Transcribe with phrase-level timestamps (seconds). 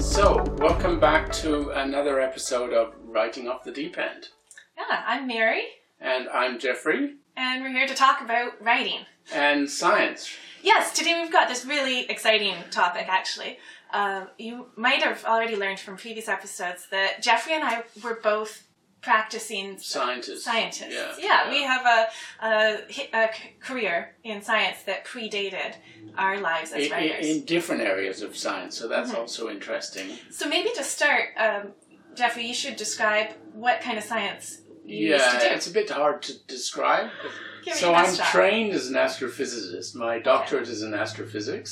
[0.00, 4.28] So, welcome back to another episode of Writing Off the Deep End.
[4.78, 5.62] Yeah, I'm Mary,
[6.00, 9.00] And I'm Geoffrey, and we're here to talk about writing.
[9.34, 10.30] and science.
[10.62, 13.58] Yes, today we've got this really exciting topic, actually.
[13.92, 18.66] Um, you might have already learned from previous episodes that Geoffrey and I were both
[19.12, 20.44] practicing Scientists.
[20.44, 20.92] scientists.
[20.98, 22.00] Yeah, Yeah, we have a,
[22.46, 22.58] a,
[23.24, 23.30] a
[23.68, 25.72] career in science that predated
[26.16, 27.26] our lives as In, writers.
[27.26, 29.20] in different areas of science, so that's Mm-hmm.
[29.20, 30.08] also interesting.
[30.30, 31.62] so maybe to start, um,
[32.18, 33.28] Geoffrey, you should describe
[33.64, 34.44] what kind of science
[34.84, 35.46] you used to do.
[35.56, 37.08] it's a bit hard to describe.
[37.80, 38.26] So I'm shot.
[38.36, 39.94] trained as an astrophysicist.
[39.94, 41.70] My doctorate is in astrophysics.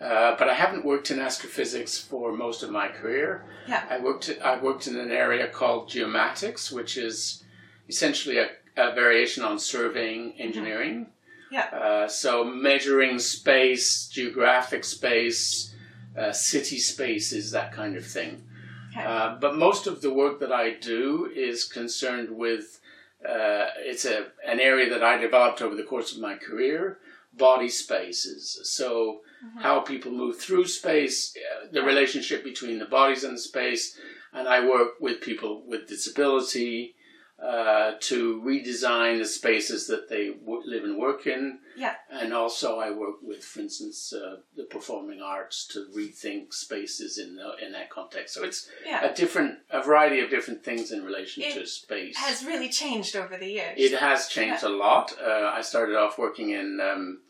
[0.00, 3.44] Uh, but I haven't worked in astrophysics for most of my career.
[3.66, 3.84] Yeah.
[3.88, 4.30] I worked.
[4.42, 7.44] I worked in an area called geomatics, which is
[7.88, 11.06] essentially a, a variation on surveying engineering.
[11.50, 11.66] Yeah.
[11.66, 15.74] Uh, so measuring space, geographic space,
[16.18, 18.44] uh, city spaces, that kind of thing.
[18.92, 19.06] Okay.
[19.06, 22.78] Uh, but most of the work that I do is concerned with.
[23.24, 26.98] Uh, it's a an area that I developed over the course of my career.
[27.34, 28.60] Body spaces.
[28.64, 29.20] So
[29.62, 33.98] how people move through space, uh, the relationship between the bodies and the space,
[34.32, 36.94] and I work with people with disability
[37.42, 41.58] uh, to redesign the spaces that they w- live and work in.
[41.76, 41.94] Yeah.
[42.10, 47.36] And also, I work with, for instance, uh, the performing arts to rethink spaces in
[47.36, 48.34] the, in that context.
[48.34, 49.04] So it's yeah.
[49.04, 52.16] a different, a variety of different things in relation It to space.
[52.16, 53.74] has really changed over the years.
[53.76, 55.12] It has changed a lot.
[55.20, 57.20] Uh, I started off working in um,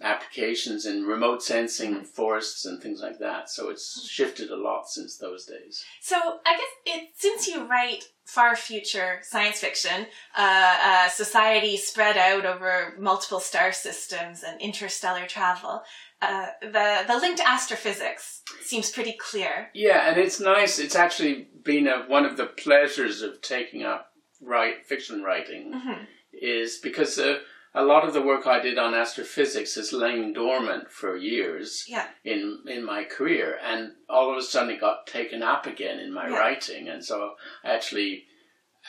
[0.00, 3.50] applications in remote sensing, forests, and things like that.
[3.50, 5.84] So it's shifted a lot since those days.
[6.00, 12.16] So I guess it since you write far future science fiction, uh, uh, society spread
[12.16, 15.82] out over multiple star systems and interstellar travel,
[16.22, 19.70] uh, the the link to astrophysics seems pretty clear.
[19.74, 20.78] Yeah, and it's nice.
[20.78, 26.06] It's actually been a, one of the pleasures of taking up write fiction writing Mhm.
[26.32, 27.38] is because uh,
[27.74, 31.84] a lot of the work I did on astrophysics has lain dormant for years.
[31.88, 32.08] Yeah.
[32.24, 36.12] in in my career and all of a sudden it got taken up again in
[36.12, 36.38] my Yeah.
[36.38, 37.34] writing and so
[37.64, 38.24] I actually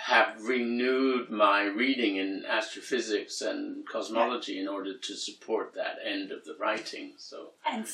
[0.07, 6.43] have renewed my reading in astrophysics and cosmology in order to support that end of
[6.45, 7.85] the writing so And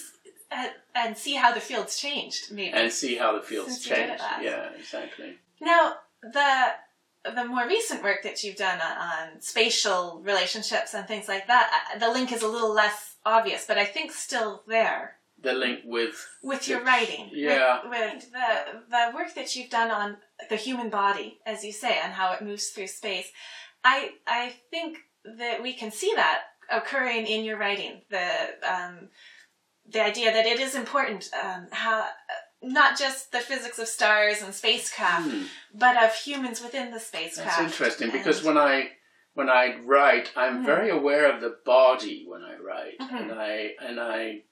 [0.52, 2.72] uh, and see how the field's changed, maybe.
[2.74, 4.44] and see how the fields Since you did it change last.
[4.44, 6.50] yeah exactly Now, the
[7.24, 11.72] the more recent work that you've done on, on spatial relationships and things like that,
[11.94, 15.82] uh, the link is a little less obvious, but I think still there the link
[15.86, 17.30] with with your writing.
[17.32, 17.82] yeah.
[17.84, 20.18] With, with the the work that you've done on
[20.50, 23.32] the human body, as you say, and how it moves through space.
[23.84, 26.42] I I think that we can see that
[26.72, 28.02] occurring in your writing.
[28.10, 28.28] The
[28.68, 29.10] um,
[29.90, 32.06] the idea that it is important um, how
[32.62, 35.44] not just the physics of stars and spacecraft, Hmm.
[35.74, 37.58] but of humans within the spacecraft.
[37.58, 38.92] That's interesting because And- when I
[39.36, 40.66] when I write, I'm Mhm.
[40.66, 43.22] very aware of the body when I write, Mhm.
[43.22, 44.44] and I and I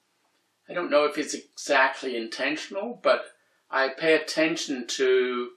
[0.70, 3.34] I don't know if it's exactly intentional, but
[3.70, 5.52] I pay attention to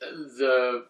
[0.00, 0.86] the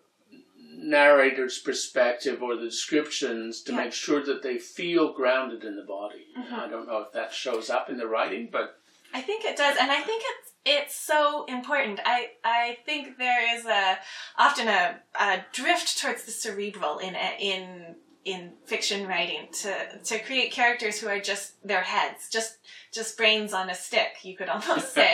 [0.68, 3.78] narrator's perspective or the descriptions to Yeah.
[3.84, 6.26] make sure that they feel grounded in the body.
[6.36, 6.52] Mhm.
[6.52, 8.78] I don't know if that shows up in the writing, but
[9.16, 12.00] I think it does, and I think it's it's so important.
[12.04, 13.98] I I think there is a
[14.36, 17.94] often a, a drift towards the cerebral in in
[18.24, 19.72] in fiction writing to
[20.04, 22.58] to create characters who are just their heads, just
[22.92, 24.12] just brains on a stick.
[24.22, 25.12] You could almost say,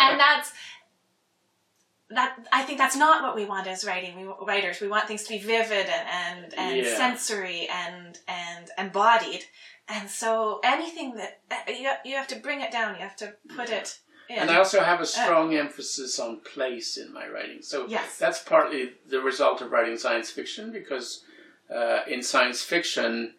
[0.00, 0.52] and that's.
[2.14, 4.82] That I think that's not what we want as writing we, writers.
[4.82, 6.96] We want things to be vivid and and, and Yeah.
[6.96, 9.44] sensory and and embodied.
[9.88, 12.94] And so anything that you you have to bring it down.
[12.94, 13.98] You have to put it
[14.28, 14.38] in.
[14.38, 17.62] And I also have a strong emphasis on place in my writing.
[17.62, 18.18] So Yes.
[18.18, 21.24] that's partly the result of writing science fiction because
[21.74, 23.34] uh, in science fiction,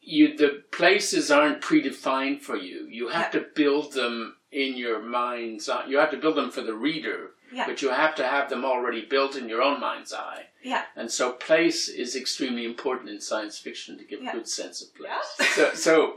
[0.00, 2.86] you the places aren't predefined for you.
[2.90, 5.86] You have to build them in your mind's eye.
[5.86, 7.66] You have to build them for the reader, Yeah.
[7.66, 10.46] but you have to have them already built in your own mind's eye.
[10.62, 10.82] Yeah.
[10.96, 14.32] And so place is extremely important in science fiction to give Yeah.
[14.32, 15.10] good sense of place.
[15.38, 15.46] Yeah.
[15.54, 16.14] So, so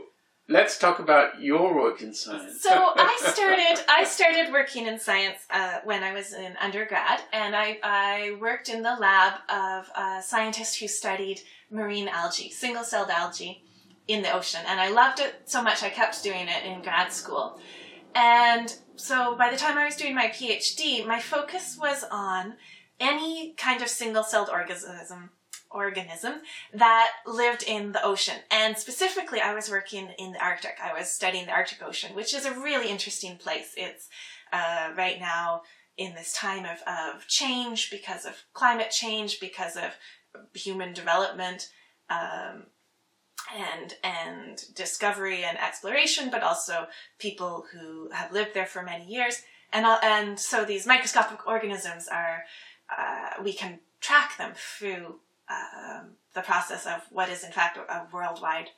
[0.48, 2.60] let's talk about your work in science.
[2.62, 7.54] So I started I started working in science uh, when I was in undergrad, and
[7.54, 11.40] I, I worked in the lab of a scientist who studied
[11.70, 13.62] marine algae, single celled algae
[14.08, 17.12] in the ocean, and I loved it so much I kept doing it in grad
[17.12, 17.60] school.
[18.16, 22.54] And so by the time I was doing my PhD, my focus was on
[22.98, 25.30] any kind of single celled organism
[25.70, 26.34] organism
[26.74, 28.34] that lived in the ocean.
[28.50, 30.76] And specifically, I was working in the Arctic.
[30.82, 33.74] I was studying the Arctic Ocean, which is a really interesting place.
[33.76, 34.08] It's
[34.52, 35.62] uh, right now
[35.96, 39.96] in this time of, of change because of climate change, because of
[40.54, 41.68] human development.
[42.08, 42.64] Um,
[43.56, 46.86] and and discovery and exploration, but also
[47.18, 49.42] people who have lived there for many years.
[49.72, 52.44] And and so these microscopic organisms are
[52.96, 55.16] uh, we can track them through
[55.48, 58.68] um, the process of what is in fact a worldwide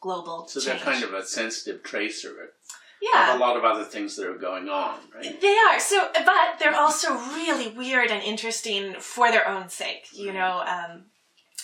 [0.00, 0.82] global so change.
[0.82, 2.52] they're kind of a sensitive tracer
[3.00, 3.34] yeah.
[3.34, 5.40] of a lot of other things that are going on, right?
[5.40, 5.80] They are.
[5.80, 10.08] So, but they're also really weird and interesting for their own sake.
[10.12, 11.04] You know, um,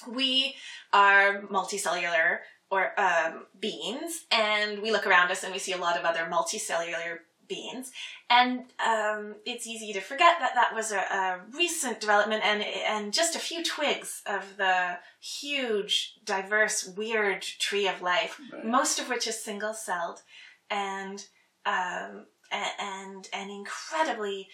[0.09, 0.55] we
[0.97, 2.39] are multicellular
[2.71, 6.27] or um, beings, and we look around us and we see a lot of other
[6.31, 7.93] multicellular beings,
[8.31, 13.13] and um, it's easy to forget that that was a, a, recent development and and
[13.13, 18.65] just a few twigs of the huge, diverse, weird tree of life, right.
[18.65, 20.23] most of which is single celled,
[20.71, 21.27] and
[21.67, 24.49] um, and and incredibly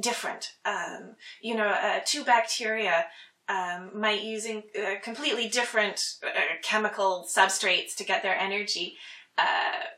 [0.00, 0.52] different.
[0.64, 3.06] Um, you know, uh, two bacteria
[3.48, 6.28] um, might using uh, completely different uh,
[6.62, 8.96] chemical substrates to get their energy.
[9.36, 9.44] Uh,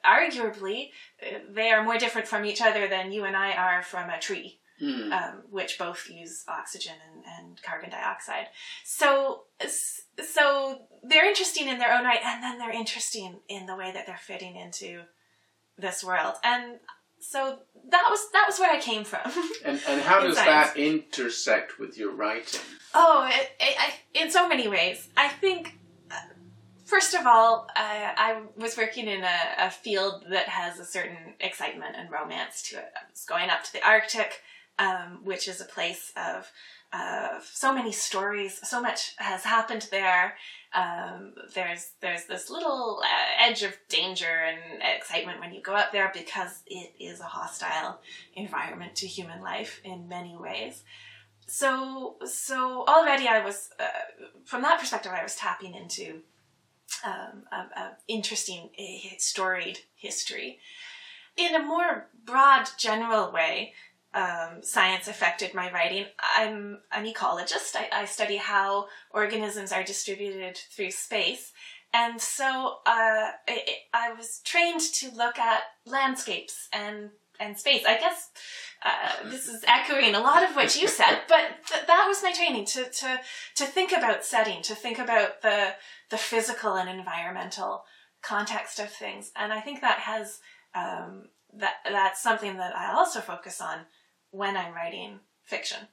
[0.07, 0.91] arguably,
[1.23, 4.19] uh, they are more different from each other than you and I are from a
[4.19, 4.59] tree.
[4.83, 5.13] Mm.
[5.13, 8.47] Um, which both use oxygen and, and, carbon dioxide.
[8.83, 13.93] So, so they're interesting in their own right, and then they're interesting in the way
[13.93, 15.03] that they're fitting into
[15.77, 16.37] this world.
[16.43, 16.79] And
[17.21, 17.59] so
[17.91, 19.21] that was that was where I came from.
[19.65, 22.61] and and how does that intersect with your writing?
[22.95, 25.09] Oh, it, it, I, in so many ways.
[25.17, 25.79] I think.
[26.11, 26.15] Uh,
[26.85, 31.35] first of all, I, I was working in a, a, field that has a certain
[31.39, 32.91] excitement and romance to it.
[32.97, 34.41] I was going up to the Arctic,
[34.81, 36.51] um, which is a place of
[36.93, 38.61] uh, so many stories.
[38.69, 40.37] So much has happened there.
[40.75, 45.93] Um, there's there's this little uh, edge of danger and excitement when you go up
[45.93, 48.01] there because it is a hostile
[48.35, 50.83] environment to human life in many ways.
[51.47, 53.85] So so already I was uh,
[54.45, 56.23] from that perspective I was tapping into
[57.05, 58.71] um, a, a interesting
[59.19, 60.59] storied history.
[61.37, 63.73] In a more broad, general way,
[64.13, 66.07] um, science affected my writing.
[66.37, 67.77] I'm an ecologist.
[67.77, 71.53] I, I, study how organisms are distributed through space.
[71.93, 77.85] And so uh, it, I was trained to look at landscapes and, and space.
[77.87, 78.31] I guess
[78.85, 82.33] uh, this is echoing a lot of what you said, but th- that was my
[82.33, 83.21] training to, to,
[83.57, 85.75] to think about setting, to think about the,
[86.11, 87.85] the physical and environmental
[88.23, 89.31] context of things.
[89.37, 90.41] And I think that has,
[90.75, 93.87] um, that, that's something that I also focus on
[94.31, 95.89] when I'm writing fiction.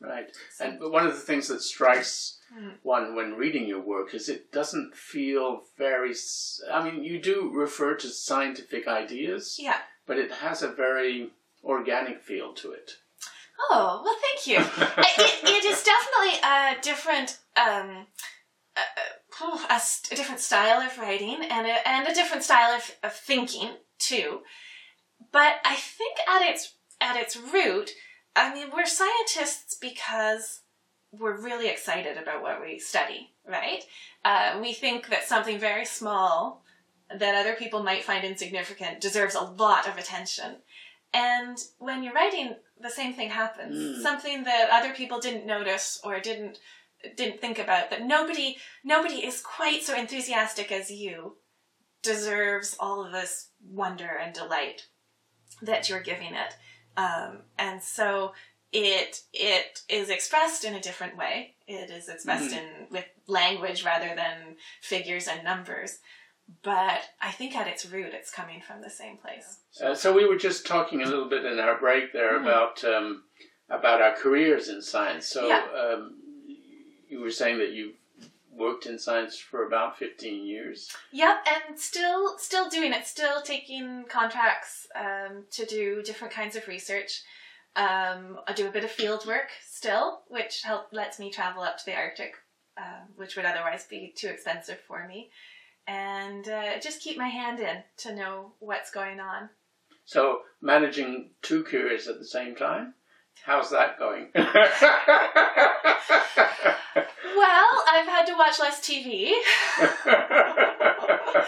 [0.00, 0.30] Right.
[0.54, 2.70] So, and one of the things that strikes mm-hmm.
[2.82, 6.14] one when reading your work is it doesn't feel very.
[6.72, 9.56] I mean, you do refer to scientific ideas.
[9.58, 9.78] Yeah.
[10.06, 11.30] But it has a very
[11.64, 12.92] organic feel to it.
[13.70, 14.58] Oh well, thank you.
[14.98, 18.06] it, it is definitely a different, um,
[18.76, 19.80] a, a,
[20.12, 24.42] a, different style of writing and a, and a different style of, of thinking too.
[25.32, 27.90] But I think at its at its root,
[28.34, 30.60] I mean, we're scientists because
[31.12, 33.82] we're really excited about what we study, right?
[34.24, 36.62] Uh, we think that something very small
[37.16, 40.56] that other people might find insignificant deserves a lot of attention.
[41.14, 43.76] And when you're writing, the same thing happens.
[43.76, 44.02] Mm.
[44.02, 46.58] Something that other people didn't notice or didn't
[47.16, 51.36] didn't think about that nobody nobody is quite so enthusiastic as you
[52.02, 54.88] deserves all of this wonder and delight
[55.62, 56.54] that you're giving it.
[56.96, 58.32] Um, and so
[58.72, 61.54] it it is expressed in a different way.
[61.66, 62.58] It is expressed mm-hmm.
[62.58, 65.98] in with language rather than figures and numbers.
[66.62, 69.58] But I think at its root, it's coming from the same place.
[69.82, 72.46] Uh, so we were just talking a little bit in our break there mm-hmm.
[72.46, 73.24] about um,
[73.70, 75.26] about our careers in science.
[75.26, 75.64] So yeah.
[75.78, 76.16] um,
[77.08, 77.92] you were saying that you
[78.58, 80.90] worked in science for about 15 years.
[81.12, 86.66] Yep, and still still doing it, still taking contracts um, to do different kinds of
[86.68, 87.22] research.
[87.76, 91.78] Um, I do a bit of field work still, which help lets me travel up
[91.78, 92.34] to the Arctic,
[92.76, 95.30] uh, which would otherwise be too expensive for me,
[95.86, 99.48] and uh, just keep my hand in to know what's going on.
[100.04, 102.94] So managing two careers at the same time.
[103.44, 104.28] How's that going?
[104.34, 104.46] well,
[107.88, 109.32] I've had to watch less TV.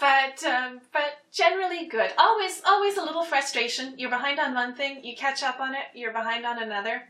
[0.00, 2.10] but um, but generally good.
[2.18, 3.94] Always always a little frustration.
[3.96, 5.84] You're behind on one thing, you catch up on it.
[5.94, 7.02] You're behind on another.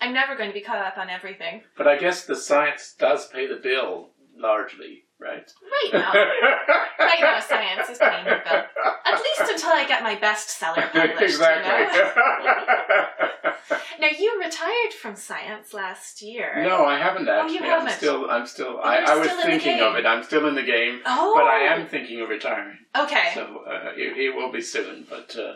[0.00, 1.62] I'm never going to be caught up on everything.
[1.76, 5.52] But I guess the science does pay the bill largely, right?
[5.62, 6.12] Right now,
[6.98, 8.62] right now, science is paying the bill.
[9.06, 11.22] At least until I get my bestseller published.
[11.22, 11.70] exactly.
[11.98, 13.52] You know?
[14.00, 16.62] now you retired from science last year.
[16.64, 17.34] no, I haven't actually.
[17.34, 17.54] Oh, actually.
[17.54, 17.96] you I'm haven't?
[17.96, 18.30] still.
[18.30, 18.76] I'm still.
[18.78, 20.06] Oh, I, I was still thinking of it.
[20.06, 22.78] I'm still in the game, Oh, but I am thinking of retiring.
[22.96, 23.30] Okay.
[23.34, 25.06] So uh, it, it will be soon.
[25.08, 25.54] But uh,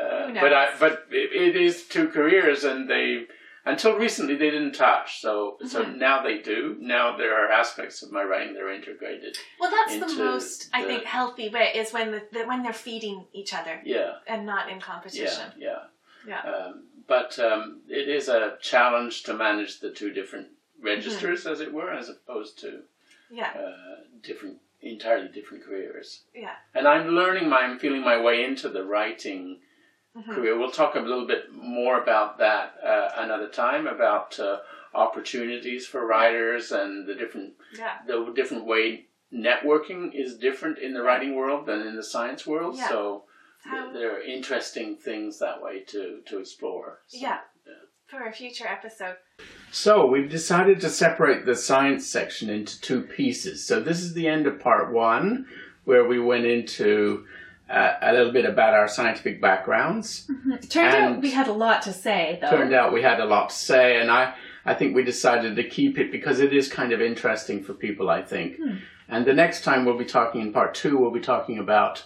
[0.00, 3.26] uh, Who but I, but it, it is two careers, and they
[3.64, 5.20] until recently they didn't touch.
[5.20, 5.96] So so Mhm.
[5.98, 6.76] now they do.
[6.80, 9.36] Now there are aspects of my writing that are integrated.
[9.58, 13.26] well, that's the most I think healthy way is when the, the when they're feeding
[13.32, 14.14] each other Yeah.
[14.26, 15.52] and not in competition.
[15.58, 15.84] yeah,
[16.26, 16.40] Yeah.
[16.42, 20.48] Um, but um, it is a challenge to manage the two different
[20.80, 22.82] registers, as it were, as opposed to
[23.30, 23.50] Yeah.
[23.50, 26.22] uh, different, entirely different careers.
[26.34, 26.56] Yeah.
[26.74, 29.60] And I'm learning my, I'm feeling my way into the writing
[30.16, 30.34] Mhm.
[30.34, 30.58] career.
[30.58, 34.58] We'll talk a little bit more about that uh, another time about uh,
[34.94, 37.98] opportunities for writers and the different Yeah.
[38.06, 42.76] the different way networking is different in the writing world than in the science world.
[42.76, 42.88] Yeah.
[42.88, 43.24] So
[43.62, 47.00] How- there are interesting things that way to to explore.
[47.06, 47.40] So, Yeah.
[48.06, 49.18] For a future episode.
[49.70, 53.64] So we've decided to separate the science section into two pieces.
[53.64, 55.46] So this is the end of part one,
[55.84, 57.24] where we went into
[57.70, 60.28] uh, a little bit about our scientific backgrounds.
[60.46, 62.50] It turned out we had a lot to say, though.
[62.50, 64.34] Turned out we had a lot to say, and I,
[64.64, 68.10] I think we decided to keep it because it is kind of interesting for people,
[68.10, 68.56] I think.
[68.56, 68.76] Hmm.
[69.08, 72.04] And the next time we'll be talking in part two, we'll be talking about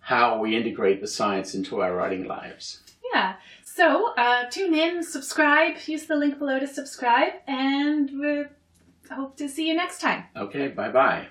[0.00, 2.80] how we integrate the science into our writing lives.
[3.12, 3.34] Yeah.
[3.64, 8.44] So uh, tune in, subscribe, use the link below to subscribe, and we
[9.10, 10.24] hope to see you next time.
[10.36, 11.28] Okay, bye bye.